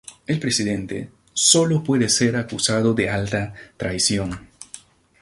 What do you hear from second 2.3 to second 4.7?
acusado de alta traición.